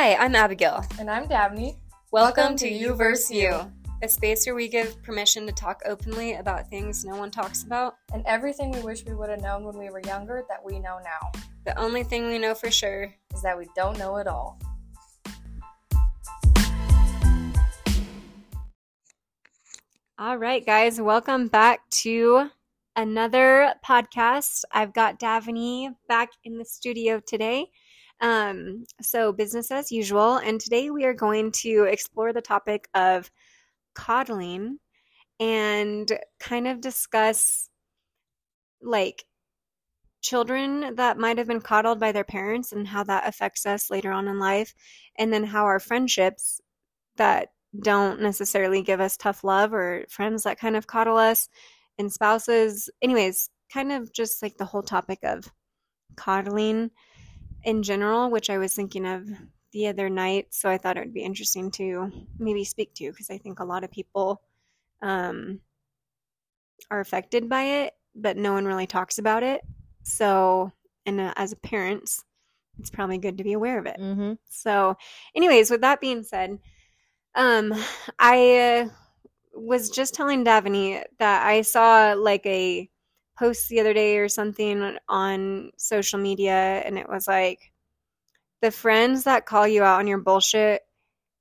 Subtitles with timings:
[0.00, 0.86] Hi, I'm Abigail.
[1.00, 1.76] And I'm Dabney.
[2.12, 3.32] Welcome, to You vs.
[3.32, 3.68] You,
[4.00, 7.96] a space where we give permission to talk openly about things no one talks about.
[8.12, 11.00] And everything we wish we would have known when we were younger that we know
[11.02, 13.12] now The only thing we know for sure.
[13.34, 14.60] is that we don't know it all.
[20.16, 22.50] All right, guys, welcome back to
[22.94, 24.62] another podcast.
[24.70, 27.72] I've got Davini back in the studio today.
[28.20, 30.36] Um, so, business as usual.
[30.36, 33.30] And today we are going to explore the topic of
[33.94, 34.78] coddling
[35.40, 36.10] and
[36.40, 37.68] kind of discuss
[38.82, 39.24] like
[40.20, 44.10] children that might have been coddled by their parents and how that affects us later
[44.10, 44.74] on in life.
[45.16, 46.60] And then how our friendships
[47.16, 51.48] that don't necessarily give us tough love or friends that kind of coddle us
[51.98, 52.90] and spouses.
[53.02, 55.52] Anyways, kind of just like the whole topic of
[56.16, 56.90] coddling
[57.64, 59.28] in general, which I was thinking of
[59.72, 60.46] the other night.
[60.50, 63.64] So I thought it would be interesting to maybe speak to because I think a
[63.64, 64.42] lot of people
[65.02, 65.60] um,
[66.90, 69.60] are affected by it, but no one really talks about it.
[70.02, 70.72] So,
[71.04, 72.10] and uh, as a parent,
[72.78, 73.96] it's probably good to be aware of it.
[73.98, 74.34] Mm-hmm.
[74.48, 74.96] So,
[75.34, 76.58] anyways, with that being said,
[77.34, 77.74] um,
[78.18, 78.88] I uh,
[79.52, 82.88] was just telling Davini that I saw like a
[83.38, 87.72] post the other day or something on social media, and it was like,
[88.60, 90.82] the friends that call you out on your bullshit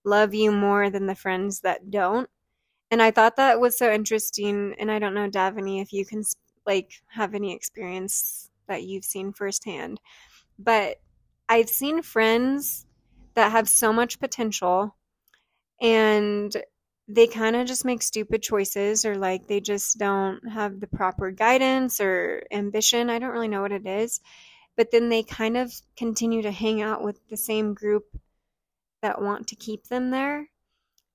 [0.06, 2.30] love you more than the friends that don't.
[2.92, 4.76] And I thought that was so interesting.
[4.80, 6.24] And I don't know, Davini, if you can
[6.66, 10.00] like have any experience that you've seen firsthand,
[10.60, 10.98] but
[11.50, 12.86] I've seen friends
[13.34, 14.96] that have so much potential
[15.82, 16.56] and
[17.08, 21.32] they kind of just make stupid choices or like they just don't have the proper
[21.32, 23.10] guidance or ambition.
[23.10, 24.20] I don't really know what it is.
[24.76, 28.04] But then they kind of continue to hang out with the same group
[29.02, 30.50] that want to keep them there.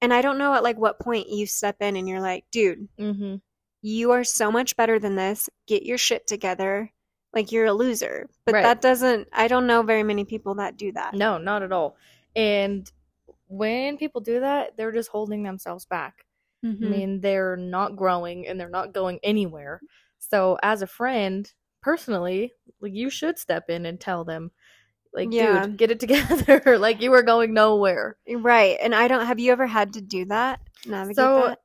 [0.01, 2.89] And I don't know at like what point you step in and you're like, dude,
[2.99, 3.37] Mm-hmm.
[3.83, 5.49] you are so much better than this.
[5.67, 6.91] Get your shit together.
[7.35, 8.29] Like you're a loser.
[8.47, 8.63] But Right.
[8.63, 11.15] that doesn't I don't know very many people that do that.
[11.15, 11.97] No, not at all.
[12.35, 12.91] And
[13.53, 16.25] when people do that, they're just holding themselves back.
[16.65, 16.85] Mhm.
[16.85, 19.81] I mean, they're not growing and they're not going anywhere.
[20.19, 21.53] So, as a friend,
[21.83, 24.53] personally, like you should step in and tell them,
[25.13, 25.67] like, Yeah.
[25.67, 26.01] dude, get it
[26.47, 26.79] together.
[26.79, 28.17] like you are going nowhere.
[28.29, 28.79] Right.
[28.81, 30.61] And I don't have you ever had to do that?
[30.87, 31.59] Navigate So, that?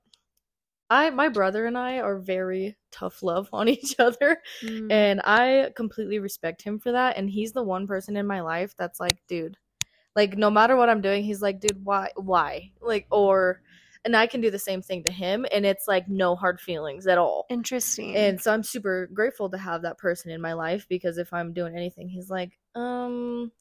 [0.90, 4.42] I, my brother and I are very tough love on each other.
[4.64, 4.92] Mm.
[4.92, 7.18] And I completely respect him for that.
[7.18, 9.58] And he's the one person in my life that's like, dude,
[10.18, 12.74] like no matter what I'm doing, he's like, dude, why, why?
[12.82, 13.62] Like, or,
[14.06, 15.46] and I can do the same thing to him.
[15.54, 17.48] And it's like no hard feelings at all.
[17.50, 18.16] Interesting.
[18.16, 21.54] And so I'm super grateful to have that person in my life because if I'm
[21.54, 23.52] doing anything, he's like, um,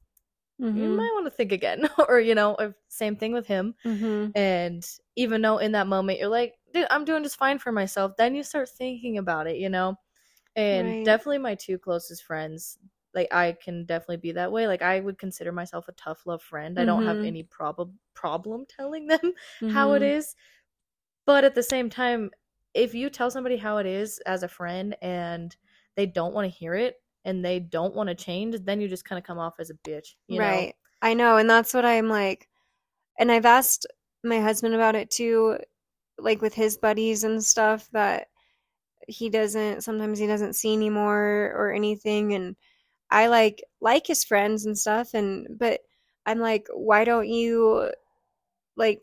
[0.75, 0.97] you Mhm.
[0.97, 1.89] might want to think again.
[2.09, 3.75] or, you know, if- same thing with him.
[3.85, 4.35] Mhm.
[4.35, 4.87] And
[5.17, 8.35] even though in that moment you're like, dude, I'm doing just fine for myself, then
[8.35, 9.97] you start thinking about it, you know?
[10.57, 11.05] And Right.
[11.05, 12.79] definitely my two closest friends,
[13.17, 14.69] like I can definitely be that way.
[14.69, 16.81] Like I would consider myself a tough love friend.
[16.81, 17.25] I don't have Mhm.
[17.25, 19.35] any problem problem telling them
[19.67, 20.05] how it Mhm.
[20.05, 20.37] is.
[21.27, 22.31] But at the same time,
[22.75, 25.57] if you tell somebody how it is as a friend and
[25.97, 29.05] they don't want to hear it and they don't want to change, then you just
[29.05, 30.69] kind of come off as a bitch, you know?
[30.69, 30.75] right.
[31.03, 32.49] I know, and that's what I'm like.
[33.19, 33.87] And I've asked
[34.25, 35.59] my husband about it too,
[36.19, 38.29] like with his buddies and stuff that
[39.09, 42.57] he doesn't sometimes he doesn't see anymore or anything and
[43.11, 45.81] I like like his friends and stuff and but
[46.27, 47.91] I'm like why don't you
[48.77, 49.03] like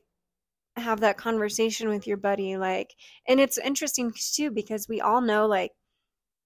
[0.75, 2.95] have that conversation with your buddy like
[3.27, 5.71] and it's interesting too because we all know like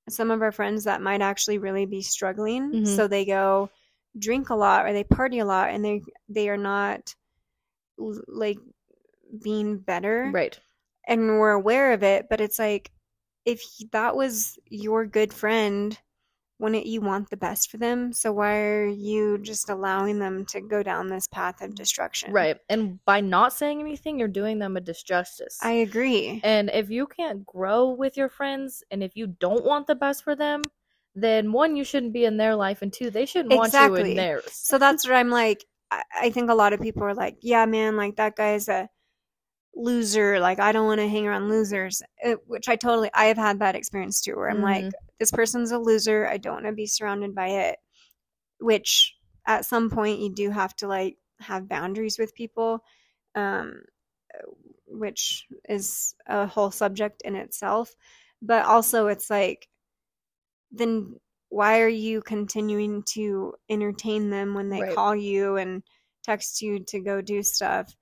[0.09, 2.87] some of our friends that might actually really be struggling Mhm.
[2.87, 3.69] so they go
[4.17, 7.15] drink a lot or they party a lot and they they are not
[8.27, 8.59] like
[9.41, 10.59] being better Right.
[11.07, 12.91] and we're aware of it but it's like
[13.45, 15.97] if that was your good friend
[16.59, 20.59] wouldn't you want the best for them so why are you just allowing them to
[20.61, 22.57] go down this path of destruction Right.
[22.69, 25.57] And by not saying anything, you're doing them a disjustice.
[25.61, 29.87] i agree And if you can't grow with your friends and if you don't want
[29.87, 30.61] the best for them,
[31.15, 34.11] then one, you shouldn't be in their life, and two, they shouldn't want you Exactly.
[34.11, 34.43] in theirs.
[34.51, 37.65] so that's what i'm like I, I think a lot of people are like yeah
[37.65, 38.89] man like that guy's a
[39.77, 43.37] loser like i don't want to hang around losers Uh, which i totally i have
[43.37, 44.91] had that experience too where i'm like Mhm.
[45.19, 47.79] this person's a loser i don't want to be surrounded by it
[48.59, 49.15] which
[49.47, 52.83] at some point you do have to like have boundaries with people
[53.35, 53.83] um
[54.87, 57.95] which is a whole subject in itself
[58.41, 59.67] but also it's like
[60.71, 61.19] then
[61.49, 64.95] why are you continuing to entertain them when they Right.
[64.95, 65.83] call you and
[66.23, 67.95] text you to go do stuff.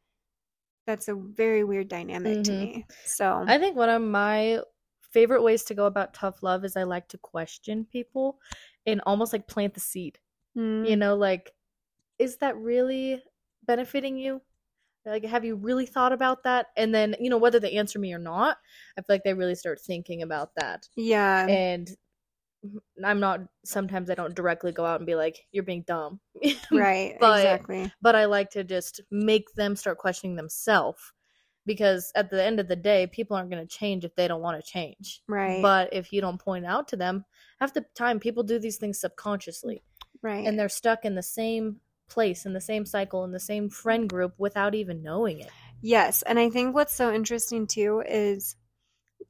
[0.86, 2.56] That's a very weird dynamic to Mhm.
[2.56, 2.86] me.
[3.04, 4.62] So I think one of my
[5.02, 8.40] favorite ways to go about tough love is I like to question people
[8.86, 10.20] and almost like plant the seed.
[10.56, 11.54] mm, You know, like,
[12.20, 13.24] is that really
[13.64, 14.42] benefiting you?
[15.06, 16.68] Like, have you really thought about that?
[16.78, 18.60] And then, you know, whether they answer me or not,
[18.98, 20.90] I feel like they really start thinking about that.
[20.96, 21.50] yeah.
[21.50, 21.96] And
[23.04, 26.20] I'm not, sometimes I don't directly go out and be like, you're being dumb.
[26.72, 27.16] right.
[27.20, 27.92] but- exactly.
[28.02, 31.14] but I like to just make them start questioning themselves
[31.66, 34.42] because at the end of the day, people aren't going to change if they don't
[34.42, 35.22] want to change.
[35.28, 35.62] Right.
[35.62, 37.26] But if you don't point out to them,
[37.60, 39.84] half the time people do these things subconsciously
[40.22, 40.46] right.
[40.46, 41.78] and they're stuck in the same
[42.08, 45.50] place, in the same cycle, in the same friend group without even knowing it.
[45.82, 48.56] Yes, and I think what's so interesting too is,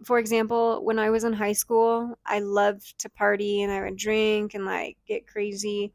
[0.04, 3.98] for example, when I was in high school, I loved to party and I would
[3.98, 5.94] drink and like get crazy.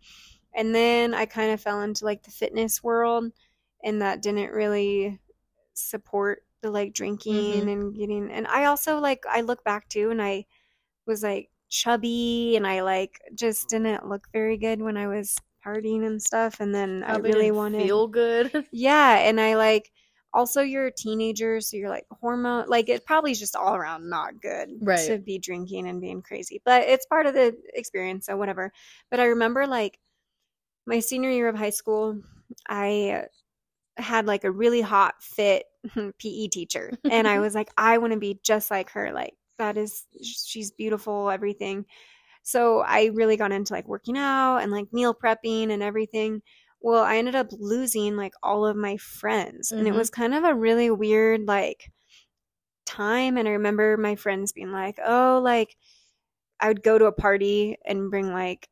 [0.55, 3.33] And then I kind of fell into like the fitness world,
[3.85, 5.21] and that didn't really
[5.75, 7.71] support the like drinking Mhm.
[7.71, 8.31] and getting.
[8.31, 10.47] And I also like, I look back too, and I
[11.07, 16.07] was like chubby and I like just didn't look very good when I was partying
[16.07, 16.61] and stuff.
[16.61, 18.67] And then I really wanted feel good.
[18.73, 19.91] yeah, and I like
[20.33, 24.09] also you're a teenager, so you're like hormone like it probably is just all around
[24.09, 25.07] not good Right.
[25.09, 26.63] to be drinking and being crazy.
[26.65, 28.73] But it's part of the experience, so whatever.
[29.11, 29.99] But I remember like
[30.87, 32.21] my senior year of high school,
[32.69, 33.27] I
[33.97, 35.65] had like a really hot fit
[36.19, 39.77] PE teacher and I was like I want to be just like her like that
[39.77, 41.85] is she's beautiful everything.
[42.43, 46.43] So I really got into like working out and like meal prepping and everything.
[46.81, 49.97] Well, I ended up losing like all of my friends and it Mhm.
[49.97, 51.91] was kind of a really weird like
[52.87, 55.77] time and I remember my friends being like, "Oh, like
[56.61, 58.69] I would go to a party and bring like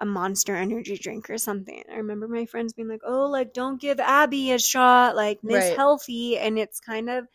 [0.00, 1.82] a monster energy drink or something.
[1.90, 5.56] I remember my friends being like, "Oh, like don't give Abby a shot, like Miss
[5.56, 5.76] Right.
[5.76, 7.26] Healthy." And it's kind of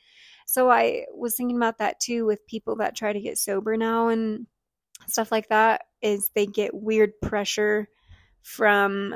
[0.48, 4.10] so I was thinking about that too with people that try to get sober now
[4.10, 4.48] and
[5.08, 7.88] stuff like that is they get weird pressure
[8.44, 9.16] from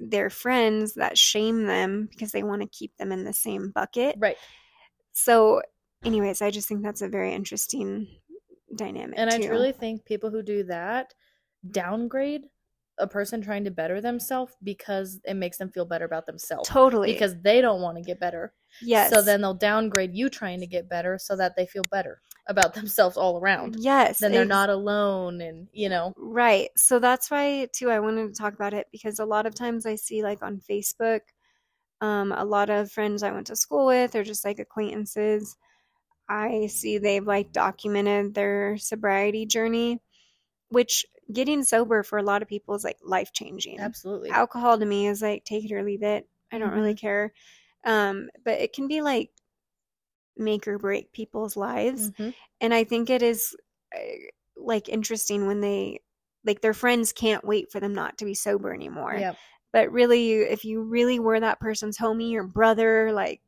[0.00, 4.16] their friends that shame them because they want to keep them in the same bucket.
[4.18, 4.38] right.
[5.12, 5.62] So
[6.04, 8.08] anyways, I just think that's a very interesting
[8.74, 9.46] dynamic And I too.
[9.46, 11.14] truly think people who do that
[11.70, 12.46] downgrade
[13.00, 16.68] a person trying to better themselves because it makes them feel better about themselves.
[16.68, 18.52] totally Because they don't want to get better.
[18.82, 19.10] yes.
[19.10, 22.74] So then they'll downgrade you trying to get better so that they feel better about
[22.80, 23.76] themselves all around.
[23.78, 26.70] yes, Then they're not alone and, you know, Right.
[26.76, 29.86] So that's why too I wanted to talk about it because a lot of times
[29.86, 31.20] I see like on Facebook
[32.00, 35.56] um a lot of friends I went to school with or just like acquaintances
[36.28, 40.00] I see they've like documented their sobriety journey
[40.70, 43.78] which getting sober for a lot of people is like life changing.
[43.80, 44.30] absolutely.
[44.30, 46.28] Alcohol to me is like take it or leave it.
[46.52, 47.32] I don't really care.
[47.84, 49.30] Um but it can be like
[50.36, 52.34] make or break people's lives Mhm.
[52.60, 53.54] and i think it is
[53.94, 53.98] uh,
[54.56, 56.00] like interesting when they
[56.44, 59.36] like their friends can't wait for them not to be sober anymore Yep.
[59.72, 63.42] but really if you really were that person's homie or brother like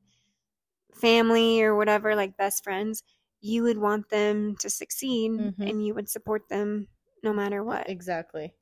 [0.94, 3.02] family or whatever like best friends
[3.40, 5.54] you would want them to succeed Mhm.
[5.68, 6.88] and you would support them
[7.22, 8.54] no matter what Exactly.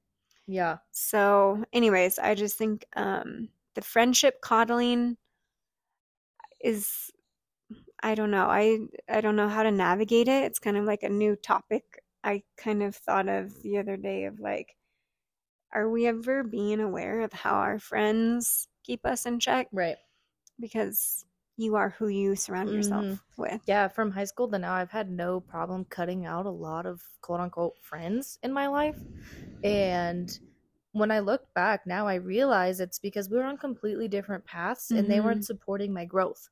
[0.46, 0.78] Yeah.
[0.90, 5.16] so anyways i just think um the friendship coddling
[6.62, 7.10] is
[8.02, 11.02] i don't know i i don't know how to navigate it it's kind of like
[11.02, 14.74] a new topic i kind of thought of the other day of like
[15.72, 19.96] are we ever being aware of how our friends keep us in check Right.
[20.58, 21.24] because
[21.60, 23.20] you are who you surround yourself Mhm.
[23.36, 26.86] with Yeah, from high school to now, I've had no problem cutting out a lot
[26.86, 28.96] of quote unquote friends in my life.
[29.62, 30.30] And
[30.92, 34.90] when I look back now, I realize it's because we were on completely different paths
[34.90, 36.48] and they weren't supporting my growth.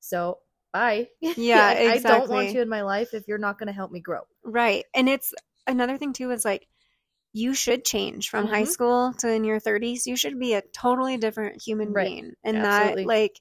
[0.00, 0.40] So,
[0.72, 1.08] bye.
[1.36, 3.90] Yeah, Like, I don't want you in my life if you're not going to help
[3.90, 4.22] me grow.
[4.44, 4.84] Right.
[4.94, 5.34] And it's
[5.66, 6.66] another thing too is like
[7.32, 8.72] you should change from high Mhm.
[8.72, 10.06] school to in your 30s.
[10.06, 12.12] You should be a totally different human Right.
[12.14, 12.34] being.
[12.44, 13.04] And Absolutely.
[13.04, 13.40] that like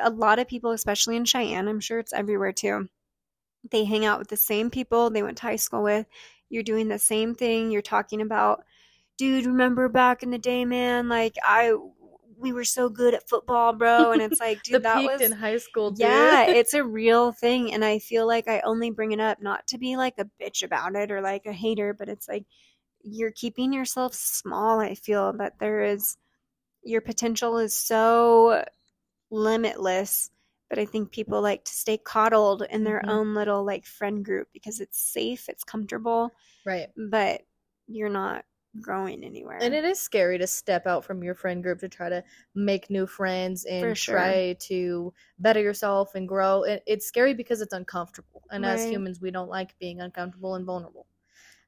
[0.00, 2.88] a lot of people especially in Cheyenne, I'm sure it's everywhere too.
[3.70, 6.06] They hang out with the same people they went to high school with.
[6.48, 7.70] You're doing the same thing.
[7.70, 8.64] You're talking about,
[9.18, 11.74] dude, remember back in the day, man, like I
[12.40, 14.12] we were so good at football, bro.
[14.12, 16.00] And it's like, dude, that was in high school, dude.
[16.00, 17.72] yeah, it's a real thing.
[17.72, 20.62] And I feel like I only bring it up not to be like a bitch
[20.62, 22.46] about it or like a hater, but it's like
[23.02, 24.80] you're keeping yourself small.
[24.80, 26.16] I feel that there is
[26.82, 28.64] your potential is so
[29.30, 30.30] limitless.
[30.68, 33.10] But I think people like to stay coddled in their Mhm.
[33.10, 36.30] own little like friend group because it's safe, it's comfortable,
[36.64, 36.90] right.
[36.96, 37.42] but
[37.86, 38.44] you're not
[38.80, 39.58] growing anywhere.
[39.60, 42.88] And it is scary to step out from your friend group to try to make
[42.90, 44.06] new friends and sure.
[44.06, 46.62] try to better yourself and grow.
[46.64, 48.42] It, it's scary because it's uncomfortable.
[48.50, 51.06] And as humans, we don't like being uncomfortable and vulnerable.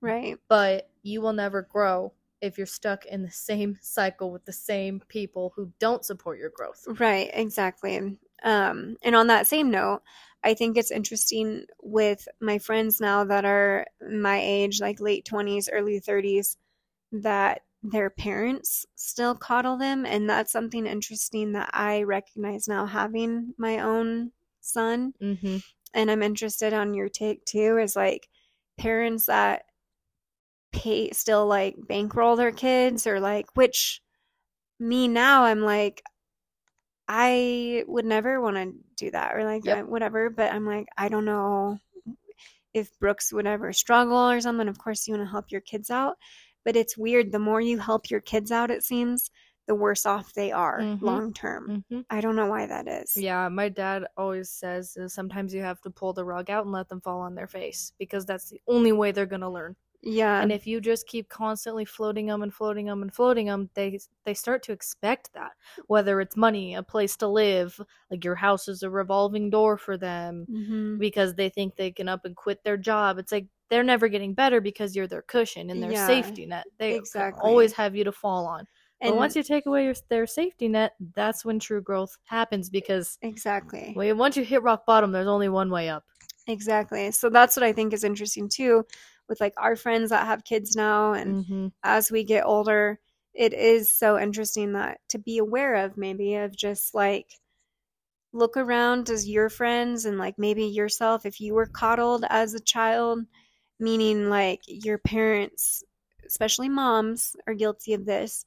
[0.00, 0.38] right.
[0.48, 5.00] But you will never grow if you're stuck in the same cycle with the same
[5.08, 6.84] people who don't support your growth.
[6.98, 8.18] Right, exactly.
[8.42, 10.02] Um, and on that same note,
[10.44, 15.68] I think it's interesting with my friends now that are my age, like late 20s,
[15.72, 16.56] early 30s,
[17.12, 20.04] that their parents still coddle them.
[20.04, 25.14] And that's something interesting that I recognize now having my own son.
[25.22, 25.58] Mm-hmm.
[25.94, 28.28] And I'm interested on your take too, is like
[28.78, 29.62] parents that
[30.72, 34.00] pay still like bankroll their kids or like which
[34.80, 36.02] me now I'm like
[37.08, 39.86] I would never want to do that or like Yep.
[39.86, 41.78] whatever but I'm like I don't know
[42.74, 45.90] if Brooks would ever struggle or something of course you want to help your kids
[45.90, 46.16] out
[46.64, 49.30] but it's weird the more you help your kids out it seems
[49.66, 51.02] the worse off they are Mhm.
[51.02, 52.00] long term Mm-hmm.
[52.10, 55.90] I don't know why that is Yeah, my dad always says sometimes you have to
[55.90, 58.92] pull the rug out and let them fall on their face because that's the only
[58.92, 59.76] way they're gonna learn.
[60.02, 63.70] Yeah and if you just keep constantly floating them and floating them and floating them,
[63.74, 65.52] they they start to expect that.
[65.86, 67.80] Whether it's money, a place to live,
[68.10, 70.98] like your house is a revolving door for them Mhm.
[70.98, 73.18] because they think they can up and quit their job.
[73.18, 76.66] It's like they're never getting better because you're their cushion and their Yeah, safety net.
[76.78, 77.50] They exactly.
[77.50, 78.66] always have you to fall on.
[79.00, 82.70] and but once you take away your, their safety net, that's when true growth happens
[82.70, 86.04] because exactly when, once you hit rock bottom, there's only one way up.
[86.48, 87.10] Exactly.
[87.12, 88.84] So that's what I think is interesting too
[89.28, 91.68] with like our friends that have kids now and Mm-hmm.
[91.82, 92.98] as we get older,
[93.34, 97.26] it is so interesting that to be aware of maybe of just like
[98.32, 102.60] look around as your friends and like maybe yourself if you were coddled as a
[102.60, 103.20] child,
[103.78, 105.84] meaning like your parents,
[106.26, 108.44] especially moms, are guilty of this,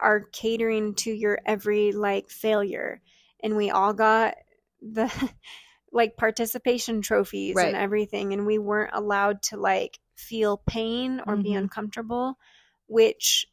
[0.00, 3.00] are catering to your every like failure.
[3.42, 4.36] And we all got
[4.80, 5.10] the
[5.92, 7.68] like participation trophies Right.
[7.68, 11.58] and everything and we weren't allowed to like feel pain or be Mhm.
[11.58, 12.38] uncomfortable
[12.86, 13.46] which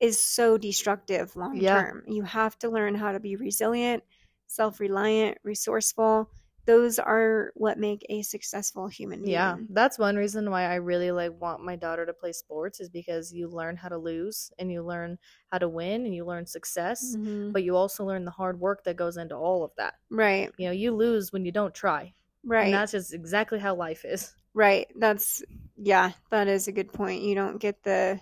[0.00, 1.82] is so destructive long Yeah.
[1.82, 4.02] term you have to learn how to be resilient
[4.46, 6.30] self-reliant resourceful
[6.68, 11.10] those are what make a successful human being Yeah, that's one reason why I really
[11.10, 14.70] like want my daughter to play sports is because you learn how to lose and
[14.70, 15.18] you learn
[15.50, 17.52] how to win and you learn success, Mhm.
[17.54, 19.94] but you also learn the hard work that goes into all of that.
[20.10, 22.12] right You know, you lose when you don't try.
[22.44, 24.34] right And that's just exactly how life is.
[24.54, 24.86] Right.
[24.96, 25.42] That's
[25.76, 27.22] yeah, that is a good point.
[27.22, 28.20] You don't get the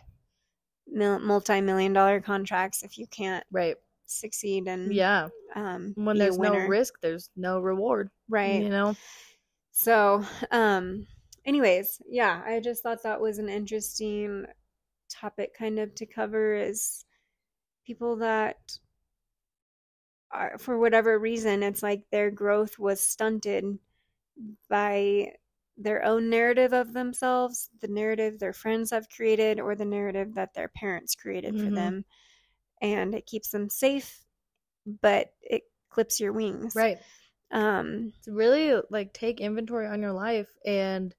[0.86, 3.76] multi-million dollar contracts if you can't Right.
[4.06, 5.28] Succeed and Yeah.
[5.54, 8.10] um When there's no risk, there's no reward.
[8.28, 8.62] Right.
[8.62, 8.96] You know?
[9.70, 11.06] So, um
[11.44, 14.46] anyways, yeah, I just thought that was an interesting
[15.10, 17.04] topic kind of to cover is
[17.86, 18.78] people that
[20.30, 23.78] are for whatever reason it's like their growth was stunted
[24.68, 25.32] by
[25.78, 30.54] their own narrative of themselves, the narrative their friends have created or the narrative that
[30.54, 31.74] their parents created for Mhm.
[31.74, 32.04] them.
[32.94, 34.24] And it keeps them safe,
[34.86, 36.74] but it clips your wings.
[36.74, 36.98] Right.
[37.50, 41.14] Um To really like take inventory on your life and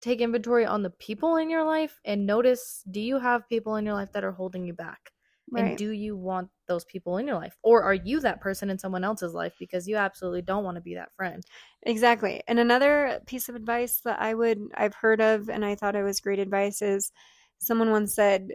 [0.00, 3.84] take inventory on the people in your life and notice do you have people in
[3.84, 5.12] your life that are holding you back?
[5.50, 5.74] right.
[5.74, 7.58] And do you want those people in your life?
[7.62, 10.82] Or are you that person in someone else's life because you absolutely don't want to
[10.82, 11.44] be that friend?
[11.82, 12.42] Exactly.
[12.48, 16.02] And another piece of advice that I would I've heard of and I thought it
[16.02, 17.12] was great advice is
[17.58, 18.50] someone once said,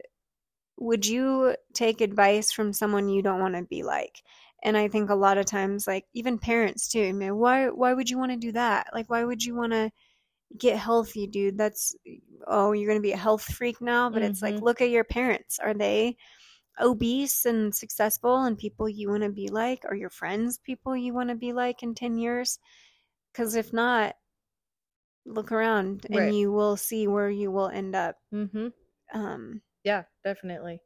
[0.77, 4.23] "Would you take advice from someone you don't want to be like?"
[4.63, 7.93] And I think a lot of times like even parents too, I mean, why why
[7.93, 8.87] would you want to do that?
[8.93, 9.91] Like why would you want to
[10.57, 11.57] get healthy, dude?
[11.57, 11.95] That's
[12.47, 14.61] oh, you're going to be a health freak now, but it's like Mhm.
[14.61, 15.59] look at your parents.
[15.59, 16.17] Are they
[16.79, 19.85] obese and successful and people you want to be like?
[19.85, 22.59] Are your friends people you want to be like in 10 years?
[23.31, 24.15] Because if not,
[25.25, 26.33] look around and Right.
[26.33, 28.17] you will see where you will end up.
[28.33, 28.67] Mm-hmm.
[29.13, 30.81] Um, Yeah, definitely.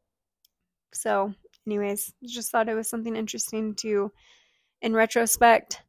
[0.94, 1.34] so,
[1.66, 4.12] anyways, just thought it was something interesting to,
[4.82, 5.84] in retrospect,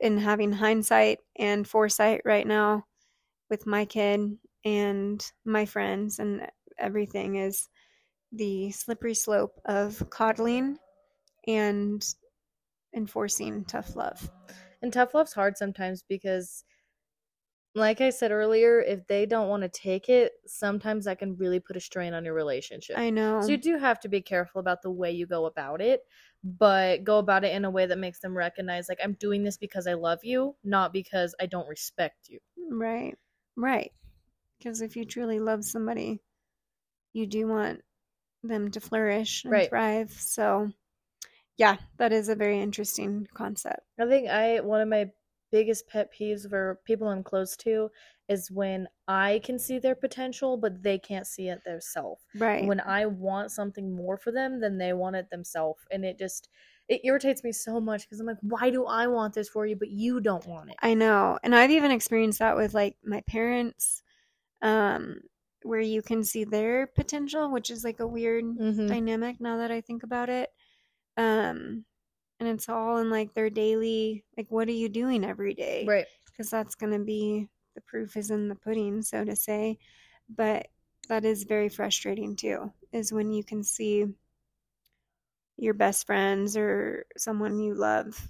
[0.00, 2.84] in having hindsight and foresight right now
[3.50, 6.46] with my kid and my friends and
[6.78, 7.68] everything is
[8.32, 10.78] the slippery slope of coddling
[11.46, 12.14] and
[12.96, 14.30] enforcing tough love.
[14.82, 16.64] And tough love's hard sometimes because
[17.74, 21.60] like I said earlier, if they don't want to take it, sometimes that can really
[21.60, 22.96] put a strain on your relationship.
[22.96, 23.40] I know.
[23.40, 26.02] So you do have to be careful about the way you go about it,
[26.44, 29.56] but go about it in a way that makes them recognize like I'm doing this
[29.56, 32.40] because I love you, not because I don't respect you.
[32.70, 33.16] Right.
[33.56, 33.92] Right.
[34.58, 36.22] Because if you truly love somebody,
[37.12, 37.82] you do want
[38.42, 39.68] them to flourish and Right.
[39.68, 40.12] thrive.
[40.12, 40.72] So,
[41.58, 43.82] yeah, that is a very interesting concept.
[43.98, 45.10] I think I one of my
[45.52, 47.90] biggest pet peeves for people I'm close to
[48.28, 52.24] is when I can see their potential but they can't see it themselves.
[52.34, 52.74] Right.
[52.74, 56.48] When I want something more for them than they want it themselves and it just
[56.88, 59.76] it irritates me so much because I'm like, why do I want this for you
[59.76, 60.80] but you don't want it?
[60.80, 61.38] I know.
[61.42, 64.02] And I've even experienced that with like my parents,
[64.62, 65.22] um,
[65.62, 68.88] where you can see their potential, which is like a weird Mhm.
[68.88, 70.50] dynamic now that I think about it.
[71.16, 71.86] Um,
[72.42, 75.84] and it's all in like their daily, like, what are you doing every day?
[75.86, 76.06] Right.
[76.26, 79.78] Because that's going to be the proof is in the pudding, so to say.
[80.28, 80.66] But
[81.08, 84.06] that is very frustrating too, is when you can see
[85.56, 88.28] your best friends or someone you love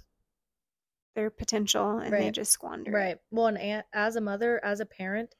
[1.15, 2.95] their potential and they just squander it.
[2.95, 3.17] Right.
[3.31, 5.33] Well, and as a mother, as a parent,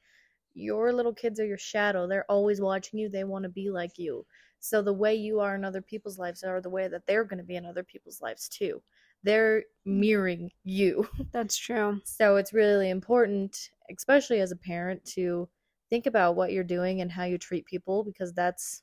[0.54, 2.08] your little kids are your shadow.
[2.08, 3.08] They're always watching you.
[3.08, 4.26] They want to be like you.
[4.64, 7.36] So the way you are in other people's lives are the way that they're going
[7.38, 8.82] to be in other people's lives too.
[9.22, 11.06] They're mirroring you.
[11.32, 12.00] That's true.
[12.06, 15.50] So it's really important, especially as a parent, to
[15.90, 18.82] think about what you're doing and how you treat people because that's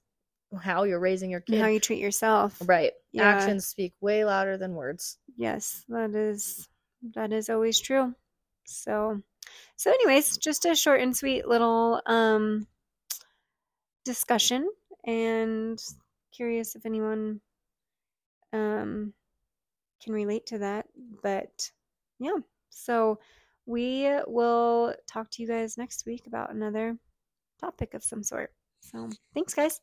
[0.61, 2.61] how you're raising your And how you treat yourself.
[2.67, 2.91] Right.
[3.11, 3.23] Yeah.
[3.23, 5.17] Actions speak way louder than words.
[5.35, 6.69] Yes, that is
[7.15, 8.13] that is always true.
[8.65, 9.19] So
[9.77, 12.67] so anyways, just a short and sweet little um
[14.05, 14.69] discussion
[15.05, 15.81] and
[16.31, 17.41] curious if anyone
[18.53, 19.13] um
[20.03, 20.85] can relate to that.
[21.21, 21.71] But
[22.19, 22.37] yeah.
[22.69, 23.19] So
[23.65, 26.97] we will talk to you guys next week about another
[27.59, 28.51] topic of some sort.
[28.81, 29.79] So thanks guys.